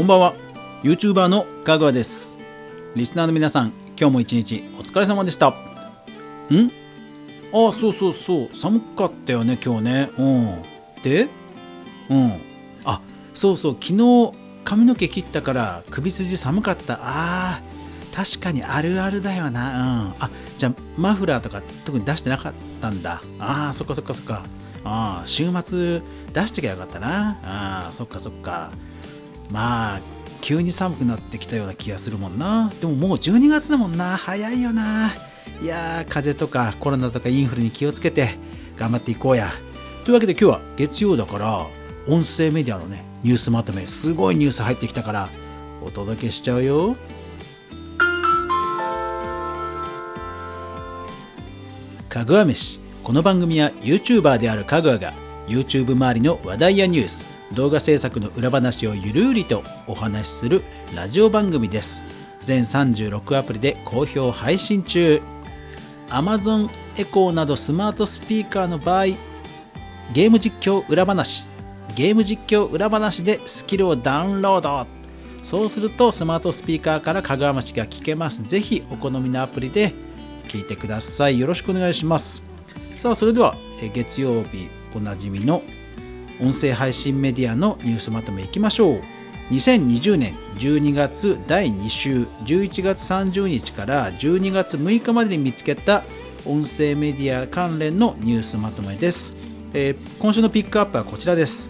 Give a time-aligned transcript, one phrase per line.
[0.00, 0.34] こんばんは。
[0.82, 2.38] YouTuber のかぐわです。
[2.96, 5.48] リスナーの皆さん今日も一日お疲れ様でした。
[5.48, 5.52] ん？
[7.52, 8.48] あそうそうそう。
[8.50, 10.10] 寒かったよね今日ね。
[10.16, 10.62] うん。
[11.02, 11.28] で？
[12.08, 12.32] うん。
[12.86, 13.02] あ
[13.34, 13.76] そうそう。
[13.78, 14.32] 昨日
[14.64, 16.98] 髪の毛切ったから首筋寒かった。
[17.02, 20.12] あー確かにあるあるだよな。
[20.14, 20.24] うん。
[20.24, 23.20] あじゃあマフラーとか特に出してなかったんだ。
[23.38, 24.44] あーそっかそっかそっか。
[24.82, 26.00] ああ週末
[26.32, 27.38] 出してきゃよかったな。
[27.42, 28.70] あーそっかそっか。
[29.52, 30.00] まあ
[30.40, 32.72] 急に寒くなってきたような気がするもんな。
[32.80, 34.16] でももう12月だもんな。
[34.16, 35.12] 早いよな。
[35.62, 38.36] いやー風邪とかコロナとかインフルに気をつけて
[38.76, 39.52] 頑張っていこうや。
[40.04, 41.66] というわけで今日は月曜だから
[42.08, 45.28] 音声メディアのねニュースまとめすごいニュース入ってきたから
[45.82, 46.96] お届けしちゃうよ。
[52.08, 52.80] かぐわ飯。
[53.04, 55.12] この番組は YouTuber であるかぐわが
[55.48, 60.62] YouTube 周りの話題やニュース動画制作の裏話をゆるりとお話しする
[60.94, 62.00] ラジオ番組です。
[62.44, 65.20] 全36アプリで好評配信中。
[66.10, 69.06] Amazon エコーなどスマートスピーカーの場合
[70.12, 71.46] ゲーム実況裏話。
[71.96, 74.86] ゲーム実況裏話でスキルをダウンロード。
[75.42, 78.44] そうするとスマートスピーカーからかぐわしが聞けます。
[78.44, 79.92] ぜひお好みのアプリで
[80.46, 81.40] 聞いてください。
[81.40, 82.44] よろしくお願いします。
[82.96, 83.56] さあそれでは
[83.92, 85.62] 月曜日おなじみの
[86.40, 89.02] 音声配信メディアのニュースまとめいきましょう。
[89.50, 96.02] 2020年12月第2週11月30日から12月6日までに見つけた
[96.46, 99.34] 音声メディア関連のニュースまとめです、
[99.74, 101.68] えー、今週のピックアップはこちらです。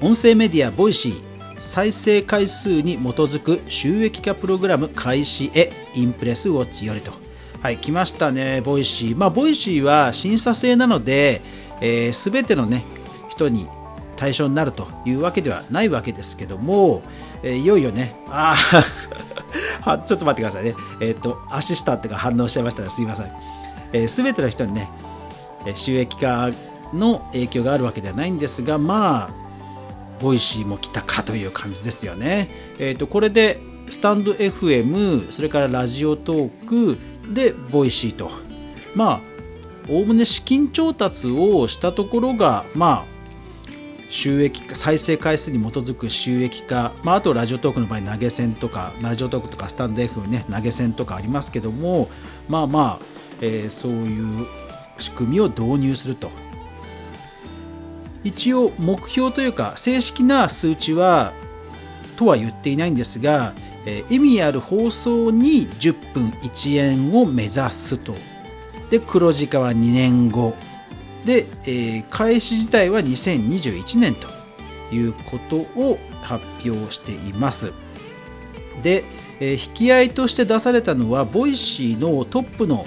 [0.00, 7.12] 音声メディアボイシー再生回数に基づく収益化プログラム開始へインプレスウォッチよりと。
[7.60, 9.16] はい来ましたねボイシー。
[9.16, 11.40] まあボイシーは審査制なので
[12.12, 12.84] すべ、えー、てのね
[13.38, 13.68] 人に
[14.16, 17.02] 対象になるというわけではないわけですけども、
[17.42, 18.56] えー、いよいよね、あ
[19.84, 23.26] あ、 ちょっと待ってくださいね、えっ、ー、と、アシスタントが反応しちゃいましたらすいません。
[23.26, 23.32] す、
[23.92, 24.90] えー、べ、ての人にね、
[25.74, 26.50] 収益化
[26.92, 29.30] の影響があるわけではないんですが、まあ、
[30.20, 32.50] ボイシーも来たかという感じですよね。
[32.80, 36.98] えっ、と、これで、スタンド FM、それからラジオトーク
[37.32, 38.30] で、ボイシーと、
[38.96, 39.20] まあ、
[39.88, 43.17] おおむね資金調達をしたところが、まあ、
[44.10, 52.08] 収益化再生回数に基づく収益化、まあ、あとラジオトークの場合投げ銭とかラジオトークとかスタンド F ね投げ銭とかありますけども
[52.48, 52.98] まあまあ、
[53.40, 54.46] えー、そういう
[54.98, 56.30] 仕組みを導入すると。
[58.24, 61.32] 一応目標というか正式な数値は
[62.16, 63.54] とは言っていないんですが、
[63.86, 68.14] えー、意味ある放送に10分1円を目指すと。
[68.90, 70.54] で黒字化は2年後。
[71.28, 74.28] で、えー、開始自体は2021年と
[74.90, 77.74] いうことを発表しています。
[78.82, 79.04] で、
[79.38, 82.86] えー、引き合いとして出されたのはボイシーのトップの、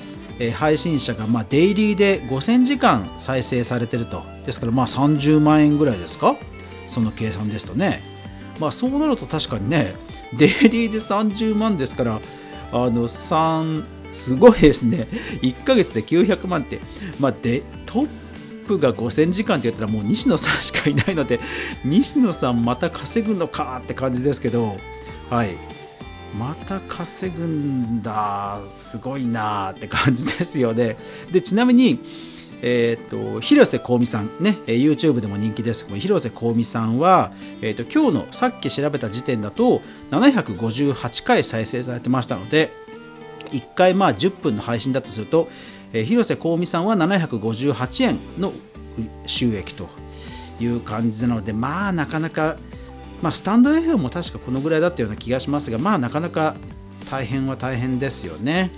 [0.56, 4.24] 配信者が、まあ、デイリーで5000時間再生されてると。
[4.44, 6.36] ですからまあ30万円ぐらいですか？
[6.88, 8.02] その計算ですとね。
[8.60, 9.94] まあそうなると確かにね
[10.36, 12.20] デイリーで30万ですから
[12.72, 15.08] あの3すごいですね。
[15.44, 16.80] 1ヶ月で900万って。
[17.20, 18.21] まあでトッ
[18.72, 21.40] プが5000時間って言ったらもう西野さんしかいないので
[21.84, 24.78] 西野さんまた稼ぐのかって感じですけど
[25.30, 25.56] はい。
[26.38, 30.96] また稼ぐんだすごいなって感じですよね。
[31.30, 32.00] でちなみに
[32.64, 37.32] えーと、広瀬香美さんね YouTube でも人気ですけど広瀬香美さんは、
[37.64, 42.70] えーと、と今日のさっき調べた時点だと758回再生されてましたので
[43.52, 45.50] 1回まあ10分の配信だとすると、
[45.94, 48.54] えー、広瀬香美さんは758円の
[49.26, 49.90] 収益と
[50.60, 52.56] いう感じなのでまあなかなか、
[53.22, 56.56] まあ、スタンド FM も確かこのぐらいだったような気がしますがまあなかなか
[57.10, 58.72] 大変は大変ですよね。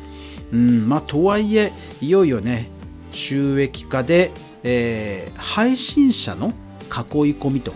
[0.51, 2.69] うんまあ、とはいえいよいよね
[3.11, 4.31] 収益化で、
[4.63, 6.53] えー、配信者の囲い
[7.33, 7.73] 込みと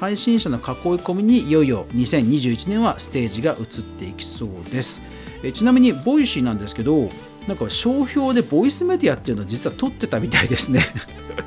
[0.00, 0.62] 配信者の囲い
[0.98, 5.02] 込みにいよいよ2021年はステージが移っていきそうです
[5.42, 7.10] えちなみにボイシーなんですけど
[7.46, 10.80] なんか商標でボイスメディアっていうのを実は取ってたみたいですね。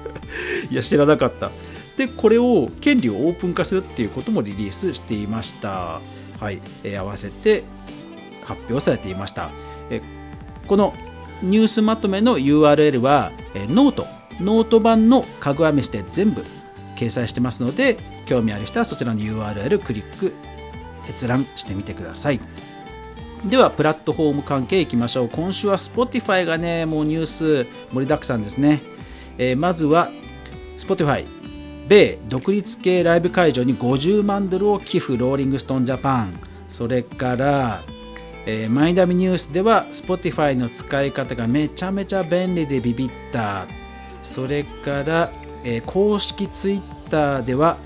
[0.71, 1.51] いや知らなかった。
[1.97, 6.01] でこれを権利をオープン化するっていうこともリリースしていました。
[6.39, 7.63] はい、えー、合わせて
[8.45, 9.49] 発表されていました。
[9.89, 10.01] え
[10.67, 10.93] この
[11.41, 14.07] ニュースまとめの URL は、えノート。
[14.41, 16.45] ノート版のかぐわ飯で全部
[16.95, 20.33] 掲載してますので興味ある人はそちらの URL クリック
[21.09, 22.39] 閲覧してみてください。
[23.45, 25.29] ではプラットフォーム関係いきましょう。
[25.29, 28.81] 今週は Spotify がねもうニュース盛りだくさんですね、
[29.37, 30.09] えー、まずは
[30.77, 31.25] Spotify
[31.87, 36.39] 米独立系ライブ会場に50万ドルを寄付ローリングストーンジャパン。
[36.67, 37.81] それから
[38.45, 43.67] えー、マイナビニュースでは Spotify の使い方がめちゃめちゃ便利でビビった。
[44.23, 45.31] それから、
[45.63, 47.77] えー、公式 Twitter では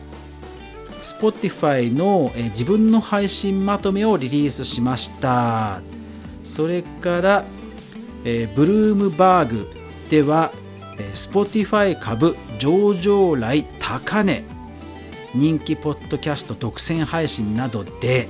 [1.03, 5.81] Spotify の、え、自分の配信まとめをリリースしました。
[6.44, 7.45] それから、
[8.25, 9.67] えー、ブルームバーグ
[10.09, 10.51] では、
[11.13, 14.44] Spotify 株上場来高値
[15.35, 18.27] 人気ポッドキャスト独占配信などで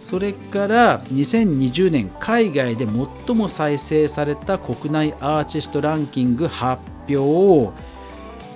[0.00, 2.86] それから2020年海外で
[3.26, 7.72] 最も再生された国内アーティストランキング発表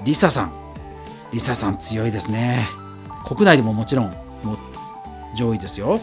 [0.04, 0.52] リサさん
[1.32, 2.79] リサさん強いですね。
[3.30, 4.06] 国内でももちろん
[4.42, 4.58] も
[5.36, 6.00] 上位ですよ。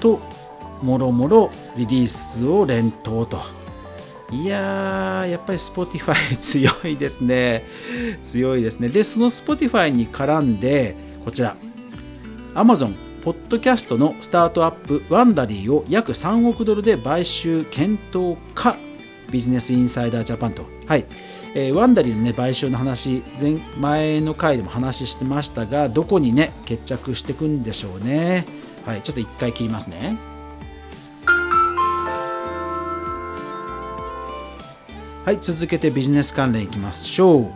[0.00, 0.18] と
[0.82, 3.40] もろもろリリースを連投と。
[4.32, 7.64] いやーやっぱり Spotify 強いですね。
[8.24, 8.88] 強いですね。
[8.88, 11.54] でその Spotify に絡んでこちら。
[12.54, 18.76] Amazon ポッドキャストのスタートアップワンダリーを約3億ドルで買収検討か
[19.30, 21.06] ビジネスインサイダージャパンと、はい。
[21.54, 28.46] えー、ワンダリーの、ね、買収の話前前の回でも話してましたがどこにね決着していくんでしょうね、
[28.86, 30.16] はい、ちょっと1回切りますね。
[35.24, 37.52] はい続けてビジネス関連いきましょう。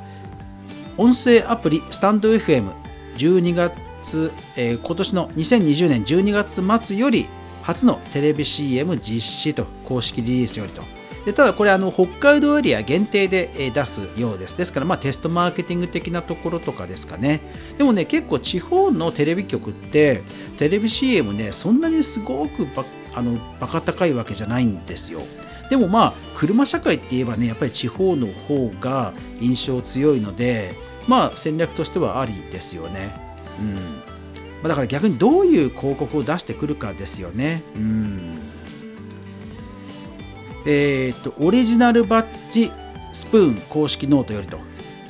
[0.98, 7.26] 音声アプリスタンド FM12 月、えー、今年の2020年12月末より
[7.62, 10.95] 初のテレビ CM 実施と公式リリースよりと。
[11.26, 14.56] でただこれあの北海道エリア限定で出すようです。
[14.56, 17.40] ですからまあテストマーケティング的なところとかですかね。
[17.76, 20.22] でもね結構地方のテレビ局って
[20.56, 25.20] テレビ CM ねそんなにすごくばあのバカ高いわけじゃないんですよ。
[25.68, 30.74] でもまあ車社会って言えばねやっぱり地方の方が印象強いので
[31.08, 33.12] まあ戦略としてはありですよね。
[33.58, 34.68] うん。
[34.68, 37.64] だから逆にどういう広告を出してくるかですよね。
[37.74, 38.38] うん。
[40.66, 42.72] えーと、オリジナルバッジ
[43.12, 44.58] スプーン公式ノートよりと、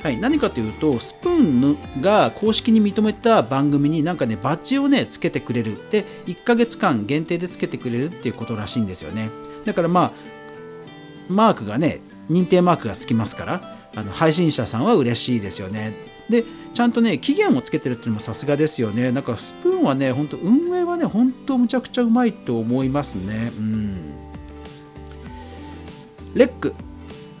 [0.03, 5.77] はい、何かというとスプーンが公式に認めた番組になんかねバッジをねつけてくれる。
[5.91, 9.29] で1ヶ月間限定でつけてくれるっていうことらしいんですよね。
[9.65, 10.11] だからまあ
[11.27, 11.99] マークがね
[12.29, 13.61] 認定マークがつきますから
[13.95, 15.93] あの配信者さんは嬉しいですよね。
[16.29, 16.43] で
[16.73, 19.11] ちゃんとね期限をつけてるっていうのもさすがですよね。
[19.11, 23.51] なんかスプーンはね本当運営はね本当むちゃくちゃうまいと思いますね。
[23.57, 24.06] うん。
[26.37, 26.73] レック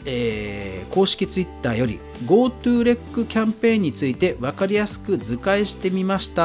[0.09, 6.43] えー、公式ツイッターより GoTo レックキャンペーンについて分かりやすく図解してみました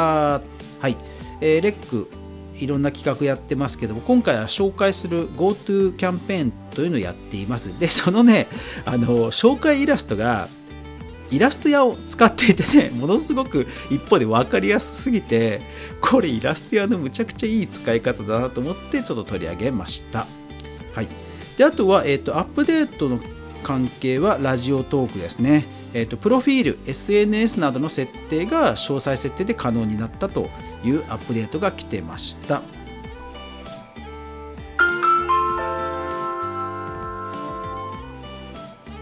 [0.80, 0.96] はい、
[1.40, 2.08] えー、レック
[2.58, 8.48] いろんな企画やってますけども今回は紹介する GoTo キャンペーンというのをやっていますでそのね
[8.84, 10.48] あの紹介イラストが
[11.30, 15.62] イラスト屋を使っていてね、ものすごく一方で分かりやすすぎて、
[16.02, 20.26] これイラスト屋のむちゃくちゃいい使い方だなと思ってちょっと取り上げました。
[20.94, 21.21] はい。
[21.56, 23.20] であとは、えーと、アップデートの
[23.62, 30.48] 関係はラジオトークですね、えーと、プロフィール SNS などの設定が詳細設定で可能になったと
[30.84, 32.62] いうアップデートが来てました。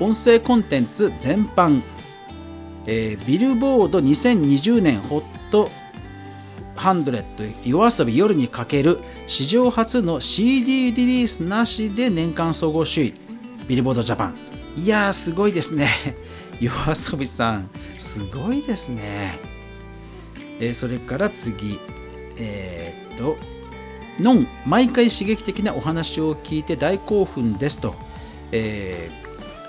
[0.01, 1.83] 音声コンテンツ全般、
[2.87, 5.71] えー、ビルボード2020年ホット
[6.81, 13.15] 100夜遊び夜にかける史上初の CD リリースなしで年間総合首位
[13.69, 14.35] ビルボードジャパン。
[14.77, 15.89] いやーすごいですね。
[16.59, 17.69] 夜遊びさん
[17.99, 19.39] すごいですね、
[20.59, 21.79] えー、それから次。
[22.39, 23.37] えー、っと
[24.23, 27.95] のん毎回刺激的なお話を聞いて大興奮ですと、
[28.53, 29.11] え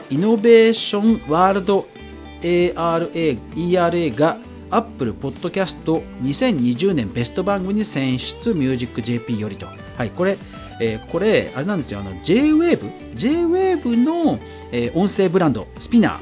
[0.09, 1.87] ー、イノベーションワールド
[2.41, 3.11] ARA
[3.55, 4.37] ERA が
[4.71, 5.83] Apple Podcast
[6.23, 9.67] 2020年ベスト番組に選出ミュージック JP よりと。
[9.97, 10.37] はい、これ、
[10.79, 14.39] えー、これ、あれなんですよ、あの JWAVE、JWAVE の、
[14.71, 16.19] えー、音声ブランド、スピナ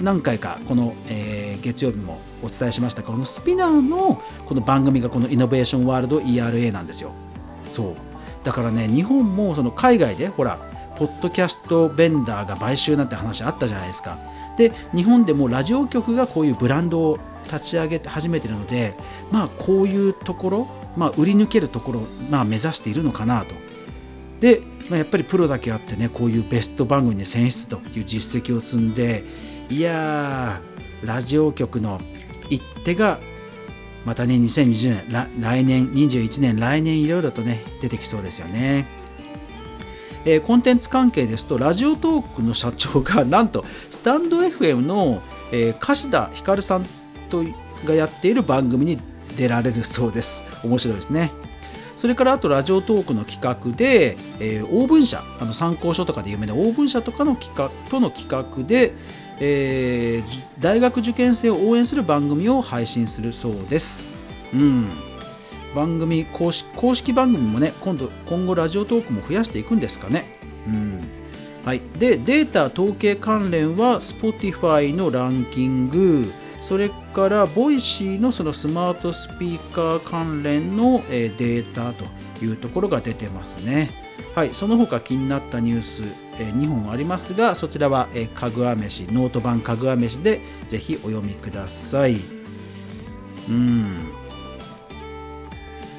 [0.00, 7.12] ー、何回かこの、えー、月曜日もお伝えしましたこのスピナーのこの番組がこのイノベーションワールド ERA なんですよ。
[7.70, 7.94] そう
[8.44, 10.58] だからね、日本もその海外で、ほら、
[10.96, 14.18] ポッドキャストベンダーが買収なんて話あったじゃないですか。
[14.56, 18.94] で日本でもラジオ局がこういうブランドを立ち上げて始めてるので、
[19.30, 23.54] まあ、こういうところ、まあ、売り抜けるところを、まあ、目指しているのかなと。
[24.40, 29.24] で、まあ、やっぱりプロだけあってねこういうベスト番組に選出という実績を積んで
[29.70, 32.00] いやーラジオ局の
[32.50, 33.20] 一手が
[34.04, 38.86] またね2020年来年21年来年いろいろとね出てきそうですよね。
[40.24, 45.20] えー、コンテンツ関係ですとラジオトークの社長がなんとスタンド FM の、
[45.52, 46.86] えー、柏田ひかるさん
[47.32, 47.44] と
[47.86, 49.00] がやっている番組に
[49.36, 50.44] 出られるそうです。
[50.62, 51.30] 面白いですね。
[51.96, 58.92] それからあとラジオトークの企画で、えー、オーブン社あの参考書とかで有名なオーブン社とかの企画との企画で、
[59.40, 64.06] えー、大学受験生を応援する番組を配信するそうです。
[64.52, 64.86] うん。
[65.74, 70.24] 番組公式公式番組もね今度今後ラジオトークも増やしていくんですかね。
[70.66, 71.00] うん。
[71.64, 76.32] はい、でデータ統計関連は Spotify のランキング。
[76.62, 82.06] それからボイシーのそのスマートスピーカー関連のデータと
[82.42, 83.90] いうところが出てますね。
[84.34, 86.04] はい、その他気になったニュース
[86.38, 92.16] え2本ありますがそちらはえかぐわ飯ノート版かぐわ飯でぜひお読みください。
[93.48, 93.82] うん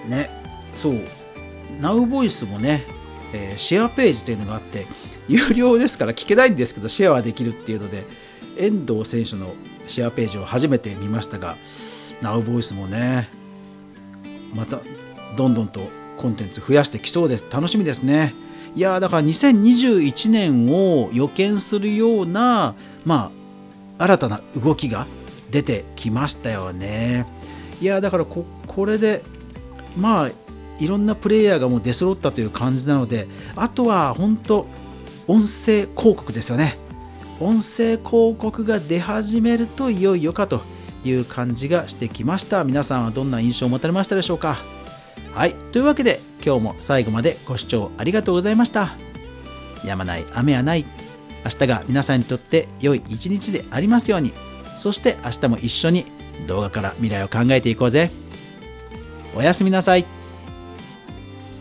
[0.08, 0.30] ね
[0.74, 1.00] そう
[1.80, 2.84] Now ボイスもね、
[3.34, 4.86] え、シェアページというのがあって
[5.28, 8.06] 有料ですから聞けないんですけどシェアはできるっていうので
[8.58, 9.54] 遠藤選手の
[9.88, 11.58] シェアページを初めて見ましたが
[12.22, 13.30] Now ボイスもね
[14.54, 14.80] また
[15.38, 15.82] どんどんと
[16.18, 17.46] コンテンツ増やしてきそうです。
[17.52, 18.34] 楽しみですね。
[18.76, 22.76] いやだから2021年を予見するような
[23.06, 23.32] ま
[23.98, 25.06] あ新たな動きが
[25.52, 27.26] 出てきましたよね。
[27.82, 29.22] いやだからここれで
[29.98, 30.32] まあ
[30.80, 34.68] いろんなプレイヤーがもう出揃ったという感じなのであとは本当
[35.28, 36.78] 音声広告ですよね。
[37.40, 40.62] 音声広告が出始めるといよいよかと
[41.04, 42.64] いう感じがしてきました。
[42.64, 44.58] 皆さんはどんな印象を持たれましたでしょうか？
[45.34, 45.54] はい。
[45.54, 48.96] というわけで今日も最後までご視聴ありがとうございました。
[49.84, 50.86] やまない雨はない。
[51.44, 54.32] 明日が皆さんにとって良い一日でありますように。
[54.78, 56.06] そして明日も一緒に
[56.48, 58.10] 動画から未来を考えていこうぜ。
[59.36, 60.06] おやすみなさい。